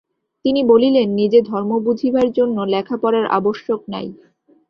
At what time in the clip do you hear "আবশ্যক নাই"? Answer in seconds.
3.37-4.07